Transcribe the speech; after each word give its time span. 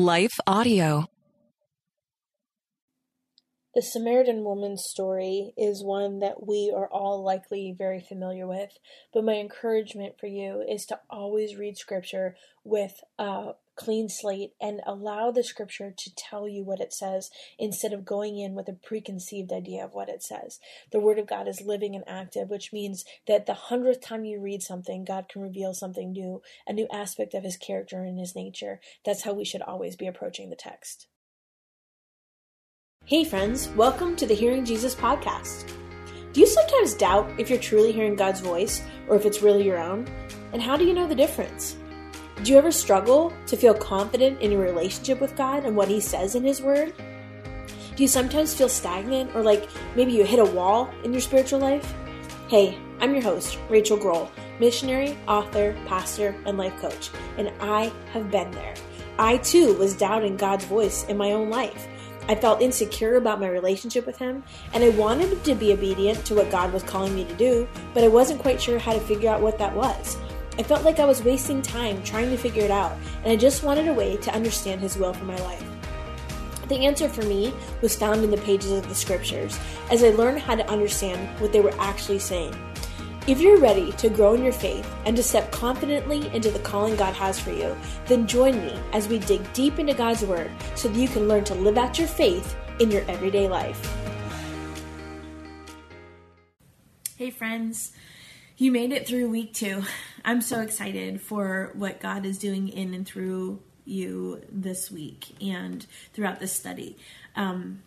Life 0.00 0.40
Audio. 0.46 1.04
The 3.74 3.82
Samaritan 3.82 4.44
woman's 4.44 4.82
story 4.82 5.52
is 5.58 5.84
one 5.84 6.20
that 6.20 6.46
we 6.46 6.72
are 6.74 6.88
all 6.90 7.22
likely 7.22 7.74
very 7.76 8.00
familiar 8.00 8.46
with, 8.46 8.78
but 9.12 9.24
my 9.24 9.34
encouragement 9.34 10.14
for 10.18 10.26
you 10.26 10.64
is 10.66 10.86
to 10.86 11.00
always 11.10 11.56
read 11.56 11.76
scripture 11.76 12.34
with 12.64 12.94
a 13.18 13.50
clean 13.76 14.08
slate 14.08 14.52
and 14.60 14.80
allow 14.86 15.30
the 15.30 15.42
scripture 15.42 15.92
to 15.96 16.14
tell 16.14 16.48
you 16.48 16.64
what 16.64 16.80
it 16.80 16.92
says 16.92 17.30
instead 17.58 17.92
of 17.92 18.04
going 18.04 18.38
in 18.38 18.54
with 18.54 18.68
a 18.68 18.72
preconceived 18.72 19.52
idea 19.52 19.84
of 19.84 19.94
what 19.94 20.08
it 20.08 20.22
says. 20.22 20.58
The 20.92 21.00
word 21.00 21.18
of 21.18 21.26
God 21.26 21.48
is 21.48 21.62
living 21.62 21.94
and 21.94 22.04
active, 22.06 22.50
which 22.50 22.72
means 22.72 23.04
that 23.26 23.46
the 23.46 23.54
hundredth 23.54 24.00
time 24.00 24.24
you 24.24 24.40
read 24.40 24.62
something, 24.62 25.04
God 25.04 25.28
can 25.28 25.42
reveal 25.42 25.72
something 25.72 26.12
new, 26.12 26.42
a 26.66 26.72
new 26.72 26.86
aspect 26.92 27.34
of 27.34 27.44
his 27.44 27.56
character 27.56 28.02
and 28.02 28.18
his 28.18 28.36
nature. 28.36 28.80
That's 29.04 29.24
how 29.24 29.32
we 29.32 29.44
should 29.44 29.62
always 29.62 29.96
be 29.96 30.06
approaching 30.06 30.50
the 30.50 30.56
text. 30.56 31.06
Hey, 33.06 33.24
friends, 33.24 33.68
welcome 33.70 34.14
to 34.16 34.26
the 34.26 34.34
Hearing 34.34 34.64
Jesus 34.64 34.94
podcast. 34.94 35.72
Do 36.32 36.40
you 36.40 36.46
sometimes 36.46 36.94
doubt 36.94 37.28
if 37.40 37.50
you're 37.50 37.58
truly 37.58 37.90
hearing 37.90 38.14
God's 38.14 38.40
voice 38.40 38.82
or 39.08 39.16
if 39.16 39.26
it's 39.26 39.42
really 39.42 39.64
your 39.64 39.78
own? 39.78 40.06
And 40.52 40.62
how 40.62 40.76
do 40.76 40.84
you 40.84 40.94
know 40.94 41.08
the 41.08 41.14
difference? 41.14 41.76
Do 42.42 42.52
you 42.52 42.56
ever 42.56 42.72
struggle 42.72 43.34
to 43.48 43.56
feel 43.56 43.74
confident 43.74 44.40
in 44.40 44.50
your 44.50 44.62
relationship 44.62 45.20
with 45.20 45.36
God 45.36 45.66
and 45.66 45.76
what 45.76 45.88
He 45.88 46.00
says 46.00 46.34
in 46.34 46.42
His 46.42 46.62
Word? 46.62 46.94
Do 47.94 48.02
you 48.02 48.08
sometimes 48.08 48.54
feel 48.54 48.70
stagnant 48.70 49.36
or 49.36 49.42
like 49.42 49.68
maybe 49.94 50.12
you 50.12 50.24
hit 50.24 50.38
a 50.38 50.44
wall 50.46 50.88
in 51.04 51.12
your 51.12 51.20
spiritual 51.20 51.60
life? 51.60 51.94
Hey, 52.48 52.78
I'm 52.98 53.12
your 53.12 53.22
host, 53.22 53.58
Rachael 53.68 53.98
Groll, 53.98 54.32
missionary, 54.58 55.18
author, 55.28 55.76
pastor, 55.86 56.34
and 56.46 56.56
life 56.56 56.74
coach, 56.80 57.10
and 57.36 57.52
I 57.60 57.92
have 58.14 58.30
been 58.30 58.50
there. 58.52 58.74
I 59.18 59.36
too 59.36 59.74
was 59.74 59.94
doubting 59.94 60.38
God's 60.38 60.64
voice 60.64 61.04
in 61.08 61.18
my 61.18 61.32
own 61.32 61.50
life. 61.50 61.88
I 62.26 62.36
felt 62.36 62.62
insecure 62.62 63.16
about 63.16 63.40
my 63.40 63.48
relationship 63.48 64.06
with 64.06 64.16
Him, 64.16 64.42
and 64.72 64.82
I 64.82 64.88
wanted 64.88 65.44
to 65.44 65.54
be 65.54 65.74
obedient 65.74 66.24
to 66.24 66.36
what 66.36 66.50
God 66.50 66.72
was 66.72 66.84
calling 66.84 67.14
me 67.14 67.26
to 67.26 67.34
do, 67.34 67.68
but 67.92 68.02
I 68.02 68.08
wasn't 68.08 68.40
quite 68.40 68.62
sure 68.62 68.78
how 68.78 68.94
to 68.94 69.00
figure 69.00 69.28
out 69.28 69.42
what 69.42 69.58
that 69.58 69.76
was. 69.76 70.16
I 70.58 70.62
felt 70.62 70.84
like 70.84 70.98
I 70.98 71.04
was 71.04 71.22
wasting 71.22 71.62
time 71.62 72.02
trying 72.02 72.30
to 72.30 72.36
figure 72.36 72.64
it 72.64 72.70
out, 72.70 72.96
and 73.22 73.32
I 73.32 73.36
just 73.36 73.62
wanted 73.62 73.88
a 73.88 73.94
way 73.94 74.16
to 74.18 74.34
understand 74.34 74.80
His 74.80 74.96
will 74.96 75.12
for 75.12 75.24
my 75.24 75.36
life. 75.38 75.64
The 76.68 76.86
answer 76.86 77.08
for 77.08 77.22
me 77.22 77.52
was 77.82 77.96
found 77.96 78.22
in 78.22 78.30
the 78.30 78.36
pages 78.36 78.70
of 78.70 78.88
the 78.88 78.94
scriptures 78.94 79.58
as 79.90 80.04
I 80.04 80.10
learned 80.10 80.38
how 80.38 80.54
to 80.54 80.70
understand 80.70 81.40
what 81.40 81.52
they 81.52 81.60
were 81.60 81.74
actually 81.80 82.20
saying. 82.20 82.54
If 83.26 83.40
you're 83.40 83.58
ready 83.58 83.92
to 83.92 84.08
grow 84.08 84.34
in 84.34 84.42
your 84.42 84.52
faith 84.52 84.88
and 85.04 85.16
to 85.16 85.22
step 85.22 85.50
confidently 85.52 86.32
into 86.34 86.50
the 86.50 86.58
calling 86.60 86.96
God 86.96 87.14
has 87.14 87.38
for 87.38 87.52
you, 87.52 87.76
then 88.06 88.26
join 88.26 88.60
me 88.60 88.78
as 88.92 89.08
we 89.08 89.18
dig 89.18 89.52
deep 89.52 89.78
into 89.78 89.94
God's 89.94 90.24
Word 90.24 90.50
so 90.74 90.88
that 90.88 90.98
you 90.98 91.08
can 91.08 91.28
learn 91.28 91.44
to 91.44 91.54
live 91.54 91.76
out 91.76 91.98
your 91.98 92.08
faith 92.08 92.56
in 92.78 92.90
your 92.90 93.02
everyday 93.08 93.48
life. 93.48 93.80
Hey, 97.16 97.30
friends. 97.30 97.92
You 98.56 98.72
made 98.72 98.92
it 98.92 99.06
through 99.06 99.28
week 99.28 99.54
two. 99.54 99.82
I'm 100.24 100.40
so 100.40 100.60
excited 100.60 101.20
for 101.20 101.70
what 101.74 102.00
God 102.00 102.26
is 102.26 102.38
doing 102.38 102.68
in 102.68 102.94
and 102.94 103.06
through 103.06 103.62
you 103.84 104.42
this 104.50 104.90
week 104.90 105.36
and 105.40 105.84
throughout 106.12 106.40
this 106.40 106.52
study. 106.52 106.96
Um, 107.36 107.82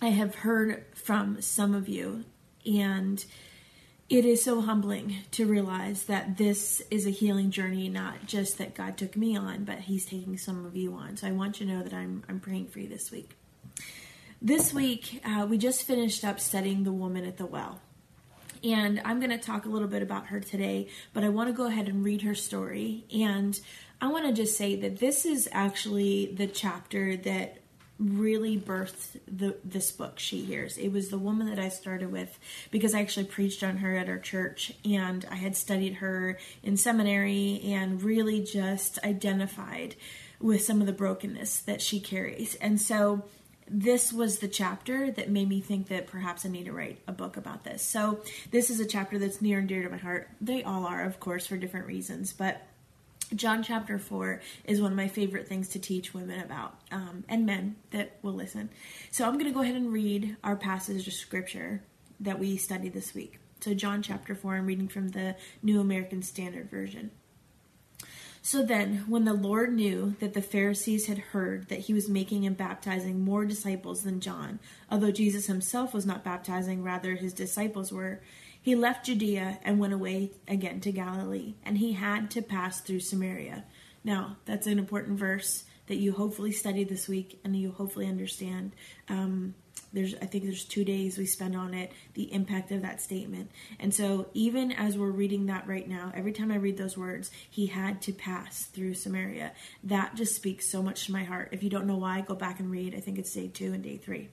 I 0.00 0.08
have 0.08 0.36
heard 0.36 0.84
from 0.94 1.40
some 1.40 1.74
of 1.74 1.88
you, 1.88 2.24
and 2.64 3.24
it 4.08 4.24
is 4.24 4.44
so 4.44 4.60
humbling 4.60 5.16
to 5.32 5.46
realize 5.46 6.04
that 6.04 6.36
this 6.36 6.80
is 6.90 7.06
a 7.06 7.10
healing 7.10 7.50
journey, 7.50 7.88
not 7.88 8.26
just 8.26 8.58
that 8.58 8.74
God 8.74 8.96
took 8.96 9.16
me 9.16 9.36
on, 9.36 9.64
but 9.64 9.80
He's 9.80 10.06
taking 10.06 10.38
some 10.38 10.64
of 10.64 10.76
you 10.76 10.94
on. 10.94 11.16
So 11.16 11.26
I 11.26 11.32
want 11.32 11.60
you 11.60 11.66
to 11.66 11.72
know 11.72 11.82
that 11.82 11.92
I'm, 11.92 12.24
I'm 12.28 12.40
praying 12.40 12.68
for 12.68 12.78
you 12.78 12.88
this 12.88 13.10
week. 13.10 13.36
This 14.40 14.72
week, 14.72 15.20
uh, 15.24 15.46
we 15.48 15.58
just 15.58 15.82
finished 15.82 16.24
up 16.24 16.38
studying 16.38 16.84
the 16.84 16.92
woman 16.92 17.24
at 17.24 17.38
the 17.38 17.46
well. 17.46 17.80
And 18.64 19.00
I'm 19.04 19.20
going 19.20 19.30
to 19.30 19.38
talk 19.38 19.64
a 19.64 19.68
little 19.68 19.88
bit 19.88 20.02
about 20.02 20.26
her 20.26 20.40
today, 20.40 20.88
but 21.12 21.24
I 21.24 21.28
want 21.28 21.48
to 21.48 21.52
go 21.52 21.66
ahead 21.66 21.88
and 21.88 22.04
read 22.04 22.22
her 22.22 22.34
story. 22.34 23.04
And 23.12 23.58
I 24.00 24.08
want 24.08 24.26
to 24.26 24.32
just 24.32 24.56
say 24.56 24.76
that 24.76 24.98
this 24.98 25.24
is 25.24 25.48
actually 25.52 26.34
the 26.36 26.46
chapter 26.46 27.16
that 27.16 27.58
really 27.98 28.56
birthed 28.56 29.18
the 29.26 29.56
this 29.64 29.90
book 29.90 30.20
she 30.20 30.44
hears 30.44 30.78
it 30.78 30.90
was 30.90 31.08
the 31.08 31.18
woman 31.18 31.48
that 31.48 31.58
i 31.58 31.68
started 31.68 32.12
with 32.12 32.38
because 32.70 32.94
i 32.94 33.00
actually 33.00 33.26
preached 33.26 33.64
on 33.64 33.78
her 33.78 33.96
at 33.96 34.08
our 34.08 34.20
church 34.20 34.72
and 34.84 35.26
i 35.32 35.34
had 35.34 35.56
studied 35.56 35.94
her 35.94 36.38
in 36.62 36.76
seminary 36.76 37.60
and 37.64 38.00
really 38.04 38.40
just 38.40 39.00
identified 39.04 39.96
with 40.40 40.62
some 40.62 40.80
of 40.80 40.86
the 40.86 40.92
brokenness 40.92 41.58
that 41.58 41.82
she 41.82 41.98
carries 41.98 42.54
and 42.56 42.80
so 42.80 43.24
this 43.70 44.12
was 44.12 44.38
the 44.38 44.48
chapter 44.48 45.10
that 45.12 45.30
made 45.30 45.48
me 45.48 45.60
think 45.60 45.88
that 45.88 46.06
perhaps 46.06 46.44
I 46.44 46.48
need 46.48 46.64
to 46.64 46.72
write 46.72 47.00
a 47.06 47.12
book 47.12 47.36
about 47.36 47.64
this. 47.64 47.82
So, 47.82 48.20
this 48.50 48.70
is 48.70 48.80
a 48.80 48.86
chapter 48.86 49.18
that's 49.18 49.42
near 49.42 49.58
and 49.58 49.68
dear 49.68 49.82
to 49.82 49.90
my 49.90 49.96
heart. 49.96 50.28
They 50.40 50.62
all 50.62 50.86
are, 50.86 51.02
of 51.02 51.20
course, 51.20 51.46
for 51.46 51.56
different 51.56 51.86
reasons, 51.86 52.32
but 52.32 52.62
John 53.34 53.62
chapter 53.62 53.98
4 53.98 54.40
is 54.64 54.80
one 54.80 54.92
of 54.92 54.96
my 54.96 55.08
favorite 55.08 55.48
things 55.48 55.68
to 55.70 55.78
teach 55.78 56.14
women 56.14 56.40
about 56.40 56.78
um, 56.90 57.24
and 57.28 57.44
men 57.44 57.76
that 57.90 58.18
will 58.22 58.32
listen. 58.32 58.70
So 59.10 59.26
I'm 59.26 59.34
going 59.34 59.44
to 59.44 59.52
go 59.52 59.60
ahead 59.60 59.76
and 59.76 59.92
read 59.92 60.36
our 60.42 60.56
passage 60.56 61.06
of 61.06 61.12
scripture 61.12 61.82
that 62.20 62.38
we 62.38 62.56
studied 62.56 62.94
this 62.94 63.14
week. 63.14 63.38
So, 63.60 63.74
John 63.74 64.02
chapter 64.02 64.34
4, 64.34 64.56
I'm 64.56 64.66
reading 64.66 64.88
from 64.88 65.08
the 65.08 65.34
New 65.62 65.80
American 65.80 66.22
Standard 66.22 66.70
Version. 66.70 67.10
So 68.50 68.62
then, 68.62 69.04
when 69.08 69.26
the 69.26 69.34
Lord 69.34 69.74
knew 69.74 70.16
that 70.20 70.32
the 70.32 70.40
Pharisees 70.40 71.04
had 71.04 71.18
heard 71.18 71.68
that 71.68 71.80
he 71.80 71.92
was 71.92 72.08
making 72.08 72.46
and 72.46 72.56
baptizing 72.56 73.20
more 73.20 73.44
disciples 73.44 74.04
than 74.04 74.20
John, 74.20 74.58
although 74.90 75.10
Jesus 75.10 75.48
himself 75.48 75.92
was 75.92 76.06
not 76.06 76.24
baptizing, 76.24 76.82
rather 76.82 77.14
his 77.14 77.34
disciples 77.34 77.92
were, 77.92 78.22
he 78.58 78.74
left 78.74 79.04
Judea 79.04 79.58
and 79.62 79.78
went 79.78 79.92
away 79.92 80.30
again 80.48 80.80
to 80.80 80.92
Galilee, 80.92 81.56
and 81.62 81.76
he 81.76 81.92
had 81.92 82.30
to 82.30 82.40
pass 82.40 82.80
through 82.80 83.00
Samaria. 83.00 83.64
Now, 84.02 84.38
that's 84.46 84.66
an 84.66 84.78
important 84.78 85.18
verse 85.18 85.64
that 85.86 85.96
you 85.96 86.12
hopefully 86.12 86.52
studied 86.52 86.88
this 86.88 87.06
week 87.06 87.38
and 87.44 87.54
you 87.54 87.72
hopefully 87.72 88.06
understand. 88.06 88.72
Um, 89.10 89.56
there's, 89.92 90.14
I 90.14 90.26
think 90.26 90.44
there's 90.44 90.64
two 90.64 90.84
days 90.84 91.18
we 91.18 91.26
spend 91.26 91.56
on 91.56 91.74
it, 91.74 91.92
the 92.14 92.32
impact 92.32 92.72
of 92.72 92.82
that 92.82 93.00
statement. 93.00 93.50
And 93.78 93.94
so, 93.94 94.28
even 94.34 94.72
as 94.72 94.96
we're 94.98 95.10
reading 95.10 95.46
that 95.46 95.66
right 95.66 95.88
now, 95.88 96.12
every 96.14 96.32
time 96.32 96.52
I 96.52 96.56
read 96.56 96.76
those 96.76 96.96
words, 96.96 97.30
he 97.48 97.66
had 97.66 98.02
to 98.02 98.12
pass 98.12 98.64
through 98.64 98.94
Samaria. 98.94 99.52
That 99.84 100.14
just 100.14 100.36
speaks 100.36 100.70
so 100.70 100.82
much 100.82 101.06
to 101.06 101.12
my 101.12 101.24
heart. 101.24 101.50
If 101.52 101.62
you 101.62 101.70
don't 101.70 101.86
know 101.86 101.96
why, 101.96 102.20
go 102.20 102.34
back 102.34 102.60
and 102.60 102.70
read. 102.70 102.94
I 102.94 103.00
think 103.00 103.18
it's 103.18 103.32
day 103.32 103.48
two 103.48 103.72
and 103.72 103.82
day 103.82 103.96
three. 103.96 104.28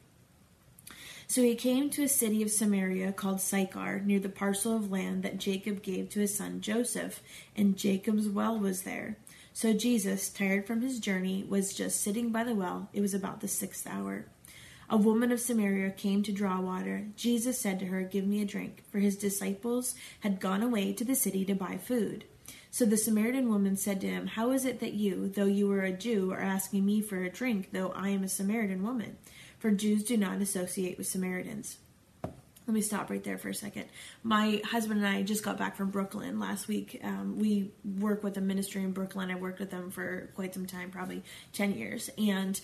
So 1.27 1.41
he 1.41 1.55
came 1.55 1.89
to 1.91 2.03
a 2.03 2.07
city 2.07 2.43
of 2.43 2.51
Samaria 2.51 3.11
called 3.11 3.41
Sychar, 3.41 3.99
near 4.05 4.19
the 4.19 4.29
parcel 4.29 4.75
of 4.75 4.91
land 4.91 5.23
that 5.23 5.39
Jacob 5.39 5.81
gave 5.81 6.09
to 6.09 6.19
his 6.19 6.35
son 6.35 6.61
Joseph, 6.61 7.21
and 7.55 7.77
Jacob's 7.77 8.29
well 8.29 8.59
was 8.59 8.83
there. 8.83 9.17
So 9.51 9.73
Jesus, 9.73 10.29
tired 10.29 10.67
from 10.67 10.81
his 10.81 10.99
journey, 10.99 11.45
was 11.47 11.73
just 11.73 12.01
sitting 12.01 12.29
by 12.29 12.43
the 12.43 12.53
well. 12.53 12.89
It 12.93 13.01
was 13.01 13.13
about 13.13 13.41
the 13.41 13.47
sixth 13.47 13.87
hour. 13.87 14.25
A 14.89 14.97
woman 14.97 15.31
of 15.31 15.39
Samaria 15.39 15.91
came 15.91 16.23
to 16.23 16.31
draw 16.31 16.59
water. 16.59 17.07
Jesus 17.15 17.59
said 17.59 17.79
to 17.79 17.85
her, 17.85 18.01
Give 18.03 18.25
me 18.25 18.41
a 18.41 18.45
drink, 18.45 18.83
for 18.91 18.99
his 18.99 19.17
disciples 19.17 19.95
had 20.19 20.39
gone 20.39 20.61
away 20.61 20.93
to 20.93 21.03
the 21.03 21.15
city 21.15 21.43
to 21.45 21.55
buy 21.55 21.77
food. 21.77 22.25
So 22.71 22.85
the 22.85 22.97
Samaritan 22.97 23.49
woman 23.49 23.77
said 23.77 24.01
to 24.01 24.07
him, 24.07 24.27
How 24.27 24.51
is 24.51 24.65
it 24.65 24.79
that 24.81 24.93
you, 24.93 25.29
though 25.29 25.45
you 25.45 25.71
are 25.71 25.83
a 25.83 25.91
Jew, 25.91 26.31
are 26.31 26.41
asking 26.41 26.85
me 26.85 27.01
for 27.01 27.23
a 27.23 27.29
drink, 27.29 27.69
though 27.71 27.93
I 27.95 28.09
am 28.09 28.23
a 28.23 28.29
Samaritan 28.29 28.83
woman? 28.83 29.17
for 29.65 29.71
Jews 29.71 30.03
do 30.03 30.15
not 30.15 30.41
associate 30.41 30.95
with 30.99 31.07
Samaritans. 31.07 31.77
Let 32.23 32.73
me 32.73 32.81
stop 32.81 33.09
right 33.09 33.23
there 33.23 33.39
for 33.39 33.49
a 33.49 33.53
second. 33.55 33.85
My 34.21 34.61
husband 34.63 35.03
and 35.03 35.07
I 35.07 35.23
just 35.23 35.43
got 35.43 35.57
back 35.57 35.75
from 35.75 35.89
Brooklyn 35.89 36.39
last 36.39 36.67
week. 36.67 36.99
Um, 37.03 37.39
we 37.39 37.71
work 37.83 38.23
with 38.23 38.37
a 38.37 38.41
ministry 38.41 38.83
in 38.83 38.91
Brooklyn. 38.91 39.31
I 39.31 39.35
worked 39.35 39.59
with 39.59 39.71
them 39.71 39.89
for 39.89 40.29
quite 40.35 40.53
some 40.53 40.67
time, 40.67 40.91
probably 40.91 41.23
10 41.53 41.73
years. 41.73 42.11
And 42.17 42.61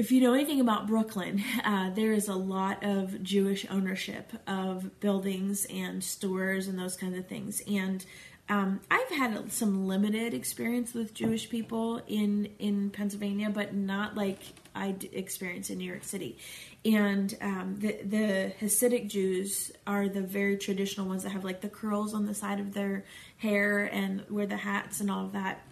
if 0.00 0.10
you 0.10 0.22
know 0.22 0.32
anything 0.32 0.60
about 0.60 0.86
Brooklyn, 0.86 1.44
uh, 1.64 1.90
there 1.90 2.12
is 2.12 2.26
a 2.26 2.34
lot 2.34 2.82
of 2.82 3.22
Jewish 3.22 3.66
ownership 3.70 4.32
of 4.46 4.98
buildings 4.98 5.66
and 5.66 6.02
stores 6.02 6.68
and 6.68 6.78
those 6.78 6.96
kinds 6.96 7.18
of 7.18 7.26
things. 7.26 7.62
And 7.68 8.04
um, 8.48 8.80
I've 8.90 9.10
had 9.10 9.52
some 9.52 9.86
limited 9.86 10.32
experience 10.32 10.94
with 10.94 11.12
Jewish 11.12 11.50
people 11.50 12.00
in 12.08 12.46
in 12.58 12.90
Pennsylvania, 12.90 13.50
but 13.50 13.74
not 13.74 14.16
like 14.16 14.38
I 14.74 14.96
experienced 15.12 15.68
in 15.70 15.78
New 15.78 15.84
York 15.84 16.02
City. 16.02 16.38
And 16.84 17.36
um, 17.42 17.76
the 17.78 18.00
the 18.02 18.52
Hasidic 18.58 19.08
Jews 19.08 19.70
are 19.86 20.08
the 20.08 20.22
very 20.22 20.56
traditional 20.56 21.06
ones 21.06 21.24
that 21.24 21.30
have 21.30 21.44
like 21.44 21.60
the 21.60 21.68
curls 21.68 22.14
on 22.14 22.24
the 22.24 22.34
side 22.34 22.58
of 22.58 22.72
their 22.72 23.04
hair 23.36 23.84
and 23.84 24.24
wear 24.30 24.46
the 24.46 24.56
hats 24.56 25.00
and 25.00 25.10
all 25.10 25.26
of 25.26 25.32
that. 25.32 25.62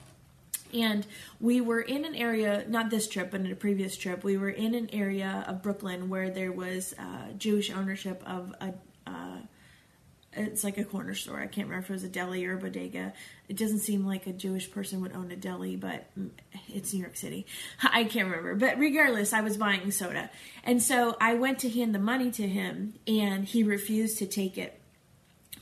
And 0.72 1.06
we 1.40 1.60
were 1.60 1.80
in 1.80 2.04
an 2.04 2.14
area, 2.14 2.64
not 2.68 2.90
this 2.90 3.08
trip, 3.08 3.30
but 3.30 3.40
in 3.40 3.50
a 3.50 3.56
previous 3.56 3.96
trip, 3.96 4.22
we 4.22 4.36
were 4.36 4.50
in 4.50 4.74
an 4.74 4.90
area 4.92 5.44
of 5.46 5.62
Brooklyn 5.62 6.08
where 6.08 6.30
there 6.30 6.52
was 6.52 6.94
uh, 6.98 7.32
Jewish 7.36 7.70
ownership 7.70 8.22
of 8.26 8.54
a, 8.60 8.74
uh, 9.06 9.38
it's 10.34 10.62
like 10.62 10.78
a 10.78 10.84
corner 10.84 11.14
store. 11.14 11.40
I 11.40 11.46
can't 11.46 11.68
remember 11.68 11.84
if 11.84 11.90
it 11.90 11.92
was 11.94 12.04
a 12.04 12.08
deli 12.08 12.44
or 12.46 12.54
a 12.54 12.58
bodega. 12.58 13.12
It 13.48 13.56
doesn't 13.56 13.80
seem 13.80 14.06
like 14.06 14.26
a 14.26 14.32
Jewish 14.32 14.70
person 14.70 15.00
would 15.00 15.12
own 15.12 15.30
a 15.32 15.36
deli, 15.36 15.76
but 15.76 16.10
it's 16.68 16.92
New 16.92 17.00
York 17.00 17.16
City. 17.16 17.46
I 17.82 18.04
can't 18.04 18.28
remember. 18.28 18.54
But 18.54 18.78
regardless, 18.78 19.32
I 19.32 19.40
was 19.40 19.56
buying 19.56 19.90
soda. 19.90 20.30
And 20.64 20.82
so 20.82 21.16
I 21.20 21.34
went 21.34 21.60
to 21.60 21.70
hand 21.70 21.94
the 21.94 21.98
money 21.98 22.30
to 22.32 22.46
him, 22.46 22.94
and 23.06 23.44
he 23.44 23.62
refused 23.62 24.18
to 24.18 24.26
take 24.26 24.58
it 24.58 24.80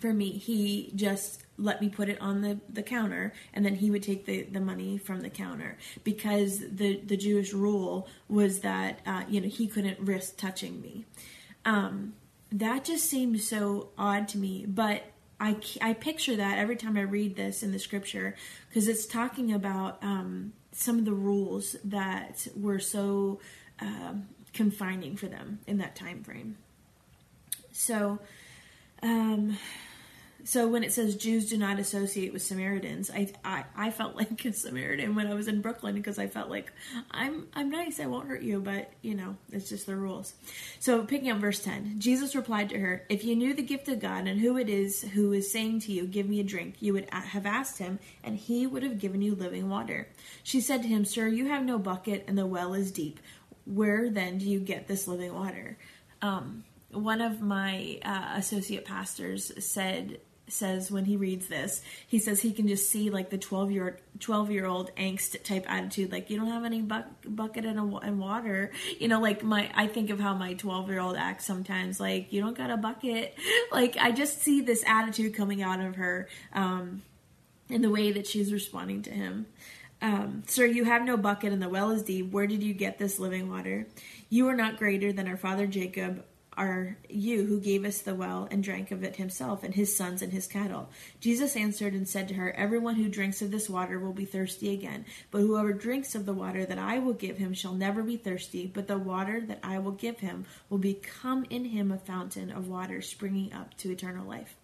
for 0.00 0.12
me. 0.12 0.32
He 0.32 0.92
just 0.94 1.45
let 1.58 1.80
me 1.80 1.88
put 1.88 2.08
it 2.08 2.20
on 2.20 2.42
the, 2.42 2.58
the 2.68 2.82
counter 2.82 3.32
and 3.54 3.64
then 3.64 3.76
he 3.76 3.90
would 3.90 4.02
take 4.02 4.26
the, 4.26 4.42
the 4.42 4.60
money 4.60 4.98
from 4.98 5.20
the 5.20 5.30
counter 5.30 5.76
because 6.04 6.60
the, 6.60 7.00
the 7.04 7.16
Jewish 7.16 7.52
rule 7.52 8.08
was 8.28 8.60
that 8.60 9.00
uh, 9.06 9.24
you 9.28 9.40
know 9.40 9.48
he 9.48 9.66
couldn't 9.66 9.98
risk 10.00 10.36
touching 10.36 10.80
me. 10.80 11.04
Um, 11.64 12.14
that 12.52 12.84
just 12.84 13.08
seems 13.10 13.46
so 13.46 13.88
odd 13.98 14.28
to 14.28 14.38
me, 14.38 14.66
but 14.66 15.02
I, 15.38 15.56
I 15.82 15.92
picture 15.92 16.36
that 16.36 16.58
every 16.58 16.76
time 16.76 16.96
I 16.96 17.02
read 17.02 17.36
this 17.36 17.62
in 17.62 17.72
the 17.72 17.78
scripture 17.78 18.36
because 18.68 18.88
it's 18.88 19.06
talking 19.06 19.52
about 19.52 20.02
um, 20.02 20.52
some 20.72 20.98
of 20.98 21.04
the 21.04 21.12
rules 21.12 21.76
that 21.84 22.46
were 22.56 22.78
so 22.78 23.40
uh, 23.80 24.14
confining 24.52 25.16
for 25.16 25.26
them 25.26 25.58
in 25.66 25.78
that 25.78 25.96
time 25.96 26.22
frame. 26.22 26.56
So, 27.72 28.18
um, 29.02 29.58
so 30.44 30.68
when 30.68 30.84
it 30.84 30.92
says 30.92 31.16
Jews 31.16 31.48
do 31.48 31.56
not 31.56 31.78
associate 31.78 32.32
with 32.32 32.42
Samaritans, 32.42 33.10
I, 33.10 33.32
I, 33.44 33.64
I 33.76 33.90
felt 33.90 34.16
like 34.16 34.44
a 34.44 34.52
Samaritan 34.52 35.14
when 35.14 35.26
I 35.26 35.34
was 35.34 35.48
in 35.48 35.60
Brooklyn 35.60 35.94
because 35.94 36.18
I 36.18 36.26
felt 36.26 36.50
like 36.50 36.72
I'm 37.10 37.48
I'm 37.54 37.70
nice, 37.70 38.00
I 38.00 38.06
won't 38.06 38.28
hurt 38.28 38.42
you, 38.42 38.60
but 38.60 38.92
you 39.02 39.14
know 39.14 39.36
it's 39.50 39.68
just 39.68 39.86
the 39.86 39.96
rules. 39.96 40.34
So 40.78 41.04
picking 41.04 41.30
up 41.30 41.38
verse 41.38 41.60
ten, 41.60 41.98
Jesus 41.98 42.36
replied 42.36 42.68
to 42.70 42.78
her, 42.78 43.04
"If 43.08 43.24
you 43.24 43.34
knew 43.34 43.54
the 43.54 43.62
gift 43.62 43.88
of 43.88 44.00
God 44.00 44.26
and 44.26 44.40
who 44.40 44.56
it 44.56 44.68
is 44.68 45.02
who 45.02 45.32
is 45.32 45.50
saying 45.50 45.80
to 45.80 45.92
you, 45.92 46.06
give 46.06 46.28
me 46.28 46.40
a 46.40 46.44
drink, 46.44 46.76
you 46.80 46.92
would 46.92 47.08
have 47.10 47.46
asked 47.46 47.78
him, 47.78 47.98
and 48.22 48.36
he 48.36 48.66
would 48.66 48.82
have 48.82 48.98
given 48.98 49.22
you 49.22 49.34
living 49.34 49.68
water." 49.68 50.08
She 50.42 50.60
said 50.60 50.82
to 50.82 50.88
him, 50.88 51.04
"Sir, 51.04 51.26
you 51.28 51.46
have 51.46 51.64
no 51.64 51.78
bucket, 51.78 52.24
and 52.28 52.38
the 52.38 52.46
well 52.46 52.74
is 52.74 52.92
deep. 52.92 53.20
Where 53.64 54.10
then 54.10 54.38
do 54.38 54.48
you 54.48 54.60
get 54.60 54.86
this 54.86 55.08
living 55.08 55.34
water?" 55.34 55.76
Um, 56.22 56.64
one 56.90 57.20
of 57.20 57.40
my 57.40 57.98
uh, 58.04 58.34
associate 58.36 58.84
pastors 58.84 59.52
said 59.64 60.18
says 60.48 60.92
when 60.92 61.04
he 61.04 61.16
reads 61.16 61.48
this 61.48 61.82
he 62.06 62.20
says 62.20 62.40
he 62.40 62.52
can 62.52 62.68
just 62.68 62.88
see 62.88 63.10
like 63.10 63.30
the 63.30 63.38
12 63.38 63.72
year 63.72 63.98
12 64.20 64.50
year 64.52 64.64
old 64.64 64.94
angst 64.94 65.42
type 65.42 65.64
attitude 65.68 66.12
like 66.12 66.30
you 66.30 66.36
don't 66.36 66.46
have 66.46 66.64
any 66.64 66.80
bu- 66.80 67.02
bucket 67.24 67.64
and, 67.64 67.78
a, 67.78 67.96
and 67.98 68.20
water 68.20 68.70
you 68.98 69.08
know 69.08 69.20
like 69.20 69.42
my 69.42 69.68
i 69.74 69.88
think 69.88 70.08
of 70.08 70.20
how 70.20 70.34
my 70.34 70.54
12 70.54 70.88
year 70.88 71.00
old 71.00 71.16
acts 71.16 71.44
sometimes 71.44 71.98
like 71.98 72.32
you 72.32 72.40
don't 72.40 72.56
got 72.56 72.70
a 72.70 72.76
bucket 72.76 73.36
like 73.72 73.96
i 73.96 74.12
just 74.12 74.40
see 74.40 74.60
this 74.60 74.84
attitude 74.86 75.34
coming 75.34 75.62
out 75.62 75.80
of 75.80 75.96
her 75.96 76.28
um 76.52 77.02
in 77.68 77.82
the 77.82 77.90
way 77.90 78.12
that 78.12 78.26
she's 78.26 78.52
responding 78.52 79.02
to 79.02 79.10
him 79.10 79.46
um, 80.02 80.42
Sir, 80.46 80.66
you 80.66 80.84
have 80.84 81.04
no 81.04 81.16
bucket 81.16 81.54
and 81.54 81.62
the 81.62 81.70
well 81.70 81.90
is 81.90 82.02
deep. 82.02 82.30
Where 82.30 82.46
did 82.46 82.62
you 82.62 82.74
get 82.74 82.98
this 82.98 83.18
living 83.18 83.50
water? 83.50 83.86
You 84.28 84.46
are 84.48 84.54
not 84.54 84.76
greater 84.76 85.10
than 85.10 85.26
our 85.26 85.38
father 85.38 85.66
Jacob 85.66 86.22
are 86.56 86.96
you 87.08 87.44
who 87.44 87.60
gave 87.60 87.84
us 87.84 88.00
the 88.00 88.14
well 88.14 88.48
and 88.50 88.62
drank 88.62 88.90
of 88.90 89.02
it 89.02 89.16
himself 89.16 89.62
and 89.62 89.74
his 89.74 89.96
sons 89.96 90.22
and 90.22 90.32
his 90.32 90.46
cattle. 90.46 90.88
Jesus 91.20 91.56
answered 91.56 91.92
and 91.92 92.08
said 92.08 92.28
to 92.28 92.34
her, 92.34 92.52
Everyone 92.52 92.94
who 92.94 93.08
drinks 93.08 93.42
of 93.42 93.50
this 93.50 93.68
water 93.68 93.98
will 93.98 94.12
be 94.12 94.24
thirsty 94.24 94.72
again, 94.72 95.04
but 95.30 95.40
whoever 95.40 95.72
drinks 95.72 96.14
of 96.14 96.26
the 96.26 96.32
water 96.32 96.64
that 96.64 96.78
I 96.78 96.98
will 96.98 97.12
give 97.12 97.38
him 97.38 97.52
shall 97.52 97.74
never 97.74 98.02
be 98.02 98.16
thirsty, 98.16 98.66
but 98.66 98.88
the 98.88 98.98
water 98.98 99.40
that 99.42 99.60
I 99.62 99.78
will 99.78 99.92
give 99.92 100.20
him 100.20 100.46
will 100.70 100.78
become 100.78 101.46
in 101.50 101.66
him 101.66 101.92
a 101.92 101.98
fountain 101.98 102.50
of 102.50 102.68
water 102.68 103.02
springing 103.02 103.52
up 103.52 103.76
to 103.78 103.90
eternal 103.90 104.26
life. 104.26 104.56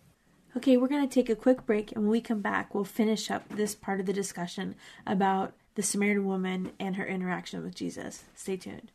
Okay, 0.56 0.76
we're 0.76 0.88
going 0.88 1.08
to 1.08 1.14
take 1.14 1.30
a 1.30 1.36
quick 1.36 1.64
break, 1.64 1.92
and 1.92 2.02
when 2.02 2.10
we 2.10 2.20
come 2.20 2.42
back, 2.42 2.74
we'll 2.74 2.84
finish 2.84 3.30
up 3.30 3.48
this 3.48 3.74
part 3.74 4.00
of 4.00 4.06
the 4.06 4.12
discussion 4.12 4.74
about 5.06 5.54
the 5.74 5.82
Samaritan 5.82 6.26
woman 6.26 6.72
and 6.78 6.96
her 6.96 7.06
interaction 7.06 7.62
with 7.62 7.74
Jesus. 7.74 8.24
Stay 8.34 8.58
tuned. 8.58 8.92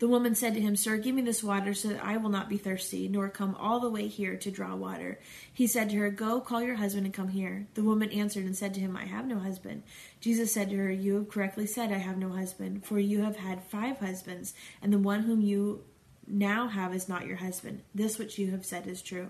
The 0.00 0.08
woman 0.08 0.34
said 0.34 0.54
to 0.54 0.60
him, 0.60 0.74
Sir, 0.74 0.96
give 0.96 1.14
me 1.14 1.22
this 1.22 1.44
water 1.44 1.72
so 1.72 1.88
that 1.88 2.04
I 2.04 2.16
will 2.16 2.28
not 2.28 2.48
be 2.48 2.58
thirsty, 2.58 3.08
nor 3.08 3.28
come 3.28 3.54
all 3.54 3.78
the 3.78 3.90
way 3.90 4.08
here 4.08 4.36
to 4.36 4.50
draw 4.50 4.74
water. 4.74 5.20
He 5.52 5.66
said 5.66 5.90
to 5.90 5.96
her, 5.98 6.10
Go, 6.10 6.40
call 6.40 6.62
your 6.62 6.74
husband 6.74 7.06
and 7.06 7.14
come 7.14 7.28
here. 7.28 7.68
The 7.74 7.84
woman 7.84 8.10
answered 8.10 8.44
and 8.44 8.56
said 8.56 8.74
to 8.74 8.80
him, 8.80 8.96
I 8.96 9.04
have 9.04 9.26
no 9.26 9.38
husband. 9.38 9.84
Jesus 10.20 10.52
said 10.52 10.70
to 10.70 10.76
her, 10.76 10.90
You 10.90 11.14
have 11.14 11.28
correctly 11.28 11.66
said, 11.66 11.92
I 11.92 11.98
have 11.98 12.18
no 12.18 12.30
husband, 12.30 12.84
for 12.84 12.98
you 12.98 13.22
have 13.22 13.36
had 13.36 13.62
five 13.62 13.98
husbands, 13.98 14.52
and 14.82 14.92
the 14.92 14.98
one 14.98 15.22
whom 15.22 15.40
you 15.40 15.84
now 16.26 16.68
have 16.68 16.94
is 16.94 17.08
not 17.08 17.26
your 17.26 17.36
husband. 17.36 17.82
This 17.94 18.18
which 18.18 18.38
you 18.38 18.50
have 18.50 18.66
said 18.66 18.86
is 18.86 19.00
true. 19.00 19.28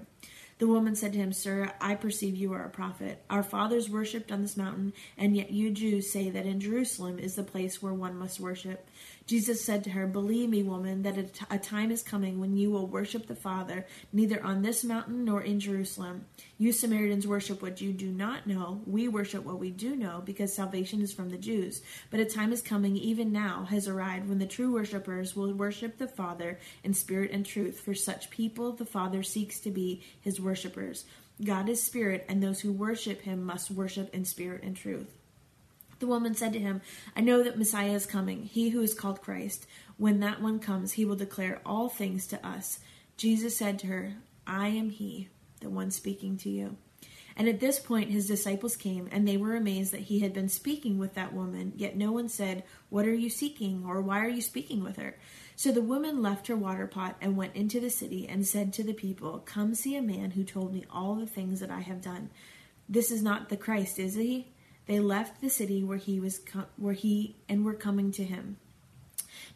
The 0.59 0.69
woman 0.69 0.95
said 0.95 1.13
to 1.13 1.19
him, 1.19 1.33
Sir, 1.33 1.73
I 1.81 1.97
perceive 1.97 2.37
you 2.37 2.53
are 2.53 2.65
a 2.65 2.71
prophet. 2.71 3.23
Our 3.29 3.43
fathers 3.43 3.91
worshipped 3.91 4.31
on 4.31 4.43
this 4.43 4.57
mountain, 4.57 4.93
and 5.19 5.37
yet 5.37 5.51
you 5.51 5.71
Jews 5.71 6.11
say 6.11 6.31
that 6.31 6.47
in 6.47 6.61
Jerusalem 6.61 7.19
is 7.19 7.35
the 7.35 7.43
place 7.43 7.83
where 7.83 7.93
one 7.93 8.17
must 8.17 8.39
worship. 8.39 8.89
Jesus 9.27 9.65
said 9.65 9.83
to 9.85 9.91
her, 9.91 10.07
Believe 10.07 10.51
me, 10.51 10.63
woman, 10.63 11.03
that 11.03 11.41
a 11.51 11.59
time 11.59 11.91
is 11.91 12.03
coming 12.03 12.39
when 12.39 12.57
you 12.57 12.71
will 12.71 12.87
worship 12.87 13.27
the 13.27 13.35
Father, 13.35 13.87
neither 14.13 14.43
on 14.45 14.63
this 14.63 14.85
mountain 14.85 15.25
nor 15.25 15.41
in 15.43 15.59
Jerusalem. 15.59 16.27
You 16.57 16.73
Samaritans 16.73 17.27
worship 17.27 17.63
what 17.63 17.81
you 17.81 17.93
do 17.93 18.07
not 18.07 18.47
know. 18.47 18.81
We 18.87 19.09
worship 19.09 19.45
what 19.45 19.59
we 19.59 19.71
do 19.71 19.97
know, 19.97 20.23
because 20.25 20.53
salvation 20.53 21.01
is 21.01 21.13
from 21.13 21.31
the 21.31 21.37
Jews. 21.37 21.83
But 22.11 22.21
a 22.21 22.25
time 22.25 22.53
is 22.53 22.63
coming, 22.63 22.97
even 22.97 23.33
now 23.33 23.65
has 23.71 23.89
arrived, 23.89 24.29
when 24.29 24.39
the 24.39 24.47
true 24.47 24.73
worshippers 24.73 25.35
will 25.35 25.53
worship 25.53 25.99
the 25.99 26.07
Father 26.07 26.61
in 26.85 26.95
spirit 26.95 27.33
and 27.33 27.45
truth. 27.45 27.81
For 27.81 27.95
such 27.95 28.31
people, 28.31 28.73
the 28.73 28.85
Father 28.85 29.25
seeks 29.25 29.59
to 29.61 29.71
be 29.71 30.03
his 30.21 30.41
worshippers. 30.41 31.05
God 31.43 31.69
is 31.69 31.83
spirit, 31.83 32.25
and 32.29 32.41
those 32.41 32.61
who 32.61 32.71
worship 32.71 33.23
him 33.23 33.43
must 33.43 33.73
worship 33.73 34.15
in 34.15 34.25
spirit 34.25 34.63
and 34.63 34.77
truth. 34.77 35.13
The 35.99 36.07
woman 36.07 36.35
said 36.35 36.53
to 36.53 36.61
him, 36.61 36.83
I 37.17 37.21
know 37.21 37.43
that 37.43 37.59
Messiah 37.59 37.95
is 37.95 38.07
coming, 38.07 38.45
he 38.45 38.69
who 38.69 38.81
is 38.81 38.95
called 38.95 39.23
Christ. 39.23 39.67
When 39.97 40.21
that 40.21 40.41
one 40.41 40.61
comes, 40.61 40.93
he 40.93 41.05
will 41.05 41.17
declare 41.17 41.61
all 41.67 41.89
things 41.89 42.29
to 42.29 42.47
us. 42.47 42.79
Jesus 43.17 43.57
said 43.57 43.81
to 43.81 43.87
her, 43.89 44.15
I 44.47 44.69
am 44.69 44.91
he, 44.91 45.29
the 45.65 45.71
one 45.71 45.91
speaking 45.91 46.37
to 46.39 46.49
you. 46.49 46.77
And 47.37 47.49
at 47.49 47.59
this 47.59 47.81
point 47.81 48.11
his 48.11 48.29
disciples 48.29 48.77
came, 48.77 49.09
and 49.11 49.27
they 49.27 49.37
were 49.37 49.57
amazed 49.57 49.93
that 49.93 50.03
he 50.03 50.21
had 50.21 50.33
been 50.33 50.49
speaking 50.49 50.99
with 50.99 51.15
that 51.15 51.33
woman, 51.33 51.73
yet 51.75 51.97
no 51.97 52.13
one 52.13 52.29
said, 52.29 52.63
What 52.91 53.07
are 53.07 53.15
you 53.15 53.29
seeking, 53.29 53.85
or 53.85 54.01
why 54.01 54.21
are 54.21 54.29
you 54.29 54.41
speaking 54.41 54.85
with 54.85 54.97
her? 54.97 55.17
So 55.57 55.73
the 55.73 55.83
woman 55.83 56.23
left 56.23 56.47
her 56.47 56.57
water 56.57 56.87
pot 56.87 57.17
and 57.21 57.37
went 57.37 57.57
into 57.57 57.81
the 57.81 57.91
city 57.91 58.29
and 58.29 58.47
said 58.47 58.73
to 58.75 58.85
the 58.85 58.93
people, 58.93 59.41
Come 59.41 59.75
see 59.75 59.97
a 59.97 60.03
man 60.03 60.33
who 60.33 60.45
told 60.45 60.73
me 60.73 60.85
all 60.91 61.17
the 61.17 61.27
things 61.27 61.59
that 61.59 61.71
I 61.71 61.81
have 61.81 62.01
done. 62.01 62.31
This 62.89 63.11
is 63.11 63.23
not 63.23 63.49
the 63.49 63.57
Christ, 63.57 63.99
is 63.99 64.15
he? 64.15 64.53
They 64.87 65.01
left 65.01 65.41
the 65.41 65.51
city 65.51 65.83
where 65.83 65.99
he 65.99 66.21
was 66.21 66.39
com- 66.39 66.67
where 66.77 66.93
he 66.93 67.37
and 67.49 67.65
were 67.65 67.75
coming 67.75 68.13
to 68.13 68.25
him. 68.25 68.59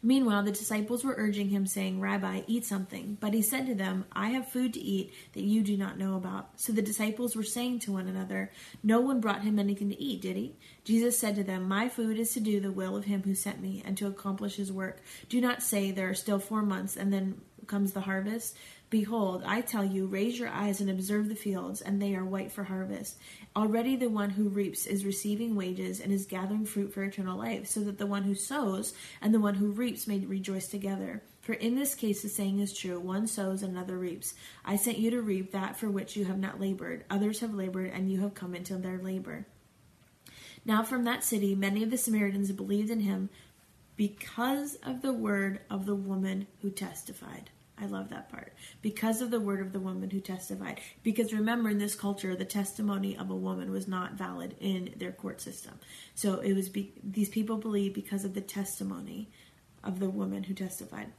Meanwhile, 0.01 0.43
the 0.43 0.51
disciples 0.51 1.03
were 1.03 1.15
urging 1.17 1.49
him, 1.49 1.65
saying, 1.65 1.99
Rabbi, 1.99 2.43
eat 2.47 2.65
something. 2.65 3.17
But 3.19 3.33
he 3.33 3.41
said 3.41 3.65
to 3.67 3.75
them, 3.75 4.05
I 4.13 4.29
have 4.29 4.47
food 4.47 4.73
to 4.75 4.79
eat 4.79 5.13
that 5.33 5.43
you 5.43 5.61
do 5.61 5.75
not 5.75 5.97
know 5.97 6.15
about. 6.15 6.51
So 6.55 6.71
the 6.71 6.81
disciples 6.81 7.35
were 7.35 7.43
saying 7.43 7.79
to 7.79 7.91
one 7.91 8.07
another, 8.07 8.51
No 8.81 9.01
one 9.01 9.19
brought 9.19 9.43
him 9.43 9.59
anything 9.59 9.89
to 9.89 10.01
eat, 10.01 10.21
did 10.21 10.37
he? 10.37 10.55
Jesus 10.85 11.19
said 11.19 11.35
to 11.35 11.43
them, 11.43 11.67
My 11.67 11.89
food 11.89 12.17
is 12.17 12.33
to 12.33 12.39
do 12.39 12.61
the 12.61 12.71
will 12.71 12.95
of 12.95 13.05
him 13.05 13.23
who 13.23 13.35
sent 13.35 13.61
me 13.61 13.83
and 13.85 13.97
to 13.97 14.07
accomplish 14.07 14.55
his 14.55 14.71
work. 14.71 15.01
Do 15.27 15.41
not 15.41 15.61
say, 15.61 15.91
There 15.91 16.09
are 16.09 16.15
still 16.15 16.39
four 16.39 16.61
months 16.61 16.95
and 16.95 17.11
then 17.11 17.41
comes 17.67 17.91
the 17.93 18.01
harvest. 18.01 18.55
Behold, 18.89 19.43
I 19.45 19.61
tell 19.61 19.85
you, 19.85 20.07
raise 20.07 20.39
your 20.39 20.49
eyes 20.49 20.81
and 20.81 20.89
observe 20.89 21.29
the 21.29 21.35
fields, 21.35 21.79
and 21.79 22.01
they 22.01 22.15
are 22.15 22.25
white 22.25 22.51
for 22.51 22.63
harvest. 22.63 23.19
Already 23.55 23.95
the 23.95 24.09
one 24.09 24.31
who 24.31 24.49
reaps 24.49 24.87
is 24.87 25.05
receiving 25.05 25.55
wages 25.55 25.99
and 25.99 26.11
is 26.11 26.25
gathering 26.25 26.65
fruit 26.65 26.91
for 26.91 27.03
eternal 27.03 27.37
life, 27.37 27.67
so 27.67 27.81
that 27.81 27.99
the 27.99 28.07
one 28.07 28.23
who 28.23 28.33
sows 28.33 28.93
and 29.21 29.31
the 29.31 29.39
one 29.39 29.55
who 29.55 29.71
reaps 29.71 30.07
may 30.07 30.17
rejoice 30.19 30.67
together. 30.67 31.21
For 31.41 31.53
in 31.53 31.75
this 31.75 31.93
case 31.93 32.23
the 32.23 32.29
saying 32.29 32.59
is 32.59 32.73
true 32.73 32.99
one 32.99 33.27
sows 33.27 33.61
and 33.61 33.73
another 33.73 33.97
reaps. 33.97 34.33
I 34.65 34.75
sent 34.75 34.97
you 34.97 35.11
to 35.11 35.21
reap 35.21 35.51
that 35.51 35.77
for 35.77 35.89
which 35.89 36.15
you 36.15 36.25
have 36.25 36.39
not 36.39 36.59
labored. 36.59 37.05
Others 37.11 37.41
have 37.41 37.53
labored, 37.53 37.91
and 37.93 38.11
you 38.11 38.21
have 38.21 38.33
come 38.33 38.55
into 38.55 38.75
their 38.77 38.97
labor. 38.97 39.45
Now 40.65 40.81
from 40.83 41.03
that 41.03 41.23
city 41.23 41.53
many 41.53 41.83
of 41.83 41.91
the 41.91 41.97
Samaritans 41.97 42.51
believed 42.51 42.89
in 42.89 43.01
him 43.01 43.29
because 43.95 44.75
of 44.83 45.03
the 45.03 45.13
word 45.13 45.59
of 45.69 45.85
the 45.85 45.95
woman 45.95 46.47
who 46.61 46.71
testified. 46.71 47.51
I 47.81 47.85
love 47.85 48.09
that 48.09 48.29
part. 48.29 48.53
Because 48.81 49.21
of 49.21 49.31
the 49.31 49.39
word 49.39 49.61
of 49.61 49.71
the 49.71 49.79
woman 49.79 50.09
who 50.09 50.19
testified. 50.19 50.81
Because 51.03 51.33
remember, 51.33 51.69
in 51.69 51.77
this 51.77 51.95
culture, 51.95 52.35
the 52.35 52.45
testimony 52.45 53.17
of 53.17 53.29
a 53.29 53.35
woman 53.35 53.71
was 53.71 53.87
not 53.87 54.13
valid 54.13 54.55
in 54.59 54.93
their 54.97 55.11
court 55.11 55.41
system. 55.41 55.79
So 56.15 56.39
it 56.39 56.53
was 56.53 56.69
be- 56.69 56.93
these 57.03 57.29
people 57.29 57.57
believe 57.57 57.93
because 57.93 58.25
of 58.25 58.33
the 58.33 58.41
testimony 58.41 59.29
of 59.83 59.99
the 59.99 60.09
woman 60.09 60.43
who 60.43 60.53
testified. 60.53 61.11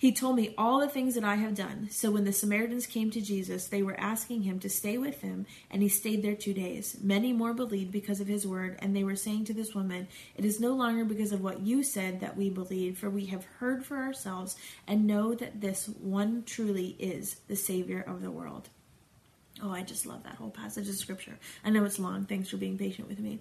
He 0.00 0.12
told 0.12 0.36
me 0.36 0.54
all 0.56 0.80
the 0.80 0.88
things 0.88 1.14
that 1.14 1.24
I 1.24 1.34
have 1.34 1.54
done. 1.54 1.88
So 1.90 2.10
when 2.10 2.24
the 2.24 2.32
Samaritans 2.32 2.86
came 2.86 3.10
to 3.10 3.20
Jesus, 3.20 3.66
they 3.66 3.82
were 3.82 4.00
asking 4.00 4.44
him 4.44 4.58
to 4.60 4.70
stay 4.70 4.96
with 4.96 5.20
them, 5.20 5.44
and 5.70 5.82
he 5.82 5.90
stayed 5.90 6.22
there 6.22 6.34
two 6.34 6.54
days. 6.54 6.96
Many 7.02 7.34
more 7.34 7.52
believed 7.52 7.92
because 7.92 8.18
of 8.18 8.26
his 8.26 8.46
word, 8.46 8.78
and 8.78 8.96
they 8.96 9.04
were 9.04 9.14
saying 9.14 9.44
to 9.44 9.52
this 9.52 9.74
woman, 9.74 10.08
It 10.34 10.46
is 10.46 10.58
no 10.58 10.72
longer 10.72 11.04
because 11.04 11.32
of 11.32 11.42
what 11.42 11.60
you 11.60 11.82
said 11.82 12.20
that 12.20 12.34
we 12.34 12.48
believe, 12.48 12.96
for 12.96 13.10
we 13.10 13.26
have 13.26 13.44
heard 13.58 13.84
for 13.84 13.98
ourselves 13.98 14.56
and 14.86 15.06
know 15.06 15.34
that 15.34 15.60
this 15.60 15.86
one 15.86 16.44
truly 16.46 16.96
is 16.98 17.34
the 17.48 17.54
Savior 17.54 18.00
of 18.00 18.22
the 18.22 18.30
world. 18.30 18.70
Oh, 19.62 19.70
I 19.70 19.82
just 19.82 20.06
love 20.06 20.22
that 20.22 20.36
whole 20.36 20.48
passage 20.48 20.88
of 20.88 20.94
scripture. 20.94 21.38
I 21.62 21.68
know 21.68 21.84
it's 21.84 21.98
long. 21.98 22.24
Thanks 22.24 22.48
for 22.48 22.56
being 22.56 22.78
patient 22.78 23.06
with 23.06 23.18
me. 23.18 23.40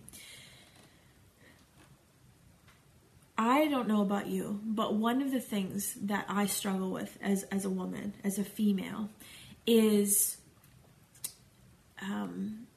I 3.40 3.68
don't 3.70 3.88
know 3.88 4.02
about 4.02 4.28
you, 4.28 4.60
but 4.66 4.96
one 4.96 5.22
of 5.22 5.32
the 5.32 5.40
things 5.40 5.94
that 6.02 6.26
I 6.28 6.46
struggle 6.46 6.92
with 6.92 7.18
as 7.22 7.44
as 7.44 7.64
a 7.64 7.70
woman, 7.70 8.14
as 8.22 8.38
a 8.38 8.44
female, 8.44 9.10
is 9.66 10.36
um, 12.02 12.68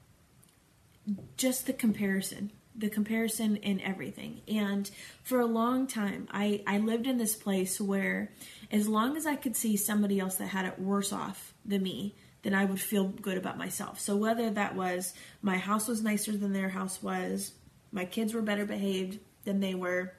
just 1.36 1.66
the 1.66 1.72
comparison, 1.72 2.52
the 2.76 2.88
comparison 2.88 3.56
in 3.56 3.80
everything. 3.80 4.42
And 4.46 4.88
for 5.24 5.40
a 5.40 5.46
long 5.46 5.88
time, 5.88 6.28
I 6.30 6.62
I 6.64 6.78
lived 6.78 7.08
in 7.08 7.18
this 7.18 7.34
place 7.34 7.80
where, 7.80 8.30
as 8.70 8.86
long 8.86 9.16
as 9.16 9.26
I 9.26 9.34
could 9.34 9.56
see 9.56 9.76
somebody 9.76 10.20
else 10.20 10.36
that 10.36 10.46
had 10.46 10.64
it 10.64 10.78
worse 10.78 11.12
off 11.12 11.54
than 11.64 11.82
me, 11.82 12.14
then 12.42 12.54
I 12.54 12.66
would 12.66 12.80
feel 12.80 13.08
good 13.08 13.36
about 13.36 13.58
myself. 13.58 13.98
So 13.98 14.14
whether 14.14 14.48
that 14.48 14.76
was 14.76 15.12
my 15.42 15.58
house 15.58 15.88
was 15.88 16.04
nicer 16.04 16.36
than 16.36 16.52
their 16.52 16.68
house 16.68 17.02
was, 17.02 17.50
my 17.90 18.04
kids 18.04 18.32
were 18.32 18.42
better 18.42 18.64
behaved 18.64 19.18
than 19.42 19.58
they 19.58 19.74
were 19.74 20.12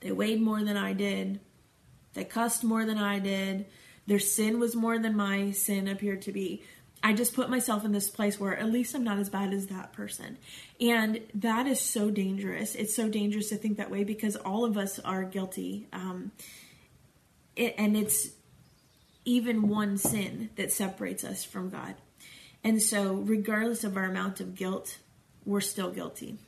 they 0.00 0.12
weighed 0.12 0.40
more 0.40 0.62
than 0.62 0.76
I 0.76 0.92
did. 0.92 1.40
They 2.14 2.24
cussed 2.24 2.64
more 2.64 2.84
than 2.84 2.98
I 2.98 3.18
did. 3.18 3.66
Their 4.06 4.18
sin 4.18 4.60
was 4.60 4.76
more 4.76 4.98
than 4.98 5.16
my 5.16 5.50
sin 5.50 5.88
appeared 5.88 6.22
to 6.22 6.32
be. 6.32 6.62
I 7.02 7.12
just 7.12 7.34
put 7.34 7.50
myself 7.50 7.84
in 7.84 7.92
this 7.92 8.08
place 8.08 8.40
where 8.40 8.56
at 8.56 8.70
least 8.70 8.94
I'm 8.94 9.04
not 9.04 9.18
as 9.18 9.28
bad 9.28 9.52
as 9.52 9.66
that 9.68 9.92
person. 9.92 10.38
And 10.80 11.20
that 11.34 11.66
is 11.66 11.80
so 11.80 12.10
dangerous. 12.10 12.74
It's 12.74 12.94
so 12.94 13.08
dangerous 13.08 13.50
to 13.50 13.56
think 13.56 13.76
that 13.76 13.90
way 13.90 14.04
because 14.04 14.36
all 14.36 14.64
of 14.64 14.76
us 14.76 14.98
are 15.00 15.24
guilty. 15.24 15.86
Um, 15.92 16.32
it, 17.54 17.74
and 17.78 17.96
it's 17.96 18.30
even 19.24 19.68
one 19.68 19.98
sin 19.98 20.50
that 20.56 20.72
separates 20.72 21.24
us 21.24 21.44
from 21.44 21.70
God. 21.70 21.94
And 22.64 22.82
so, 22.82 23.14
regardless 23.14 23.84
of 23.84 23.96
our 23.96 24.04
amount 24.04 24.40
of 24.40 24.54
guilt, 24.54 24.98
we're 25.44 25.60
still 25.60 25.90
guilty. 25.90 26.38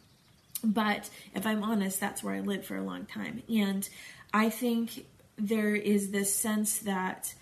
But 0.63 1.09
if 1.35 1.47
I'm 1.47 1.63
honest, 1.63 2.01
that's 2.01 2.23
where 2.23 2.35
I 2.35 2.41
lived 2.41 2.65
for 2.65 2.77
a 2.77 2.83
long 2.83 3.07
time. 3.07 3.43
And 3.49 3.89
I 4.33 4.51
think 4.51 5.07
there 5.37 5.75
is 5.75 6.11
this 6.11 6.35
sense 6.35 6.81
that 6.81 7.35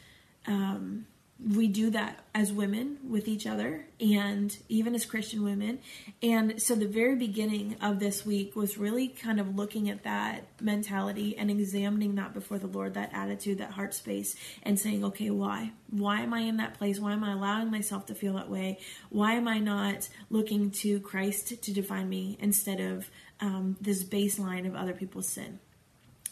um, 0.46 1.06
we 1.38 1.68
do 1.68 1.90
that 1.90 2.24
as 2.34 2.50
women 2.50 2.96
with 3.06 3.28
each 3.28 3.46
other 3.46 3.84
and 4.00 4.56
even 4.70 4.94
as 4.94 5.04
Christian 5.04 5.44
women. 5.44 5.80
And 6.22 6.60
so 6.62 6.74
the 6.74 6.88
very 6.88 7.14
beginning 7.14 7.76
of 7.82 7.98
this 7.98 8.24
week 8.24 8.56
was 8.56 8.78
really 8.78 9.08
kind 9.08 9.38
of 9.38 9.54
looking 9.54 9.90
at 9.90 10.04
that 10.04 10.44
mentality 10.62 11.36
and 11.36 11.50
examining 11.50 12.14
that 12.14 12.32
before 12.32 12.58
the 12.58 12.66
Lord, 12.66 12.94
that 12.94 13.10
attitude, 13.12 13.58
that 13.58 13.72
heart 13.72 13.92
space, 13.92 14.34
and 14.62 14.80
saying, 14.80 15.04
okay, 15.04 15.28
why? 15.28 15.72
Why 15.90 16.22
am 16.22 16.32
I 16.32 16.40
in 16.40 16.56
that 16.56 16.74
place? 16.74 16.98
Why 16.98 17.12
am 17.12 17.22
I 17.22 17.32
allowing 17.32 17.70
myself 17.70 18.06
to 18.06 18.14
feel 18.14 18.32
that 18.34 18.48
way? 18.48 18.78
Why 19.10 19.34
am 19.34 19.46
I 19.46 19.58
not 19.58 20.08
looking 20.30 20.70
to 20.82 21.00
Christ 21.00 21.62
to 21.62 21.72
define 21.72 22.08
me 22.08 22.38
instead 22.40 22.80
of 22.80 23.10
um, 23.40 23.76
this 23.78 24.02
baseline 24.02 24.66
of 24.66 24.74
other 24.74 24.94
people's 24.94 25.28
sin? 25.28 25.60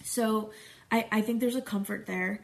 So 0.03 0.51
I, 0.91 1.07
I 1.13 1.21
think 1.21 1.41
there's 1.41 1.57
a 1.57 1.63
comfort 1.63 2.07
there 2.07 2.41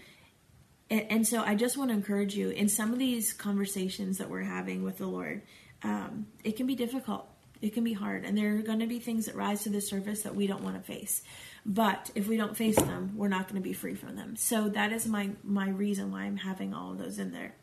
and, 0.91 1.07
and, 1.11 1.27
so 1.27 1.43
I 1.43 1.55
just 1.55 1.77
want 1.77 1.91
to 1.91 1.95
encourage 1.95 2.35
you 2.35 2.51
in 2.51 2.69
some 2.69 2.93
of 2.93 2.99
these 2.99 3.33
conversations 3.33 4.19
that 4.19 4.29
we're 4.29 4.43
having 4.43 4.83
with 4.83 4.99
the 4.99 5.07
Lord, 5.07 5.43
um, 5.83 6.27
it 6.45 6.57
can 6.57 6.67
be 6.67 6.75
difficult. 6.75 7.29
It 7.63 7.75
can 7.75 7.85
be 7.85 7.93
hard. 7.93 8.25
And 8.25 8.37
there 8.37 8.57
are 8.57 8.63
going 8.63 8.81
to 8.81 8.87
be 8.87 8.99
things 8.99 9.27
that 9.27 9.37
rise 9.37 9.63
to 9.65 9.71
the 9.71 9.81
surface 9.81 10.23
that 10.23 10.35
we 10.35 10.47
don't 10.47 10.63
want 10.63 10.77
to 10.77 10.83
face. 10.83 11.23
But 11.65 12.11
if 12.15 12.27
we 12.27 12.37
don't 12.37 12.57
face 12.57 12.77
them, 12.77 13.13
we're 13.17 13.29
not 13.29 13.49
going 13.49 13.63
to 13.63 13.67
be 13.67 13.75
free 13.75 13.95
from 13.95 14.17
them. 14.17 14.37
So 14.37 14.69
that 14.71 14.93
is 14.93 15.07
my, 15.07 15.31
my 15.45 15.69
reason 15.69 16.11
why 16.11 16.23
I'm 16.23 16.39
having 16.39 16.75
all 16.75 16.93
of 16.93 16.99
those 16.99 17.19
in 17.19 17.33
there. 17.33 17.55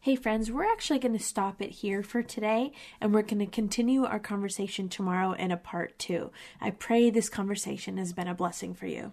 Hey, 0.00 0.16
friends, 0.16 0.50
we're 0.52 0.70
actually 0.70 1.00
going 1.00 1.18
to 1.18 1.22
stop 1.22 1.60
it 1.60 1.70
here 1.70 2.00
for 2.02 2.22
today, 2.22 2.70
and 3.00 3.12
we're 3.12 3.22
going 3.22 3.40
to 3.40 3.46
continue 3.46 4.04
our 4.04 4.20
conversation 4.20 4.88
tomorrow 4.88 5.32
in 5.32 5.50
a 5.50 5.56
part 5.56 5.98
two. 5.98 6.30
I 6.60 6.70
pray 6.70 7.10
this 7.10 7.28
conversation 7.28 7.96
has 7.96 8.12
been 8.12 8.28
a 8.28 8.34
blessing 8.34 8.72
for 8.72 8.86
you. 8.86 9.12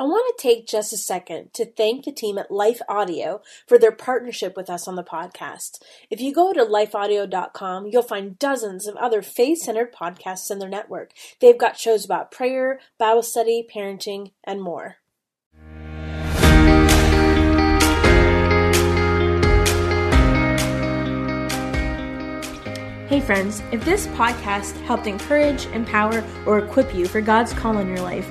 I 0.00 0.04
want 0.04 0.32
to 0.36 0.40
take 0.40 0.68
just 0.68 0.92
a 0.92 0.96
second 0.96 1.52
to 1.54 1.66
thank 1.66 2.04
the 2.04 2.12
team 2.12 2.38
at 2.38 2.52
Life 2.52 2.80
Audio 2.88 3.42
for 3.66 3.80
their 3.80 3.90
partnership 3.90 4.56
with 4.56 4.70
us 4.70 4.86
on 4.86 4.94
the 4.94 5.02
podcast. 5.02 5.82
If 6.08 6.20
you 6.20 6.32
go 6.32 6.52
to 6.52 6.64
lifeaudio.com, 6.64 7.88
you'll 7.88 8.02
find 8.04 8.38
dozens 8.38 8.86
of 8.86 8.94
other 8.94 9.22
faith 9.22 9.58
centered 9.58 9.92
podcasts 9.92 10.52
in 10.52 10.60
their 10.60 10.68
network. 10.68 11.10
They've 11.40 11.58
got 11.58 11.80
shows 11.80 12.04
about 12.04 12.30
prayer, 12.30 12.78
Bible 12.96 13.24
study, 13.24 13.66
parenting, 13.68 14.30
and 14.44 14.62
more. 14.62 14.98
Hey, 23.08 23.20
friends, 23.22 23.62
if 23.72 23.82
this 23.86 24.06
podcast 24.08 24.78
helped 24.82 25.06
encourage, 25.06 25.64
empower, 25.68 26.22
or 26.44 26.58
equip 26.58 26.94
you 26.94 27.08
for 27.08 27.22
God's 27.22 27.54
call 27.54 27.78
in 27.78 27.88
your 27.88 28.02
life, 28.02 28.30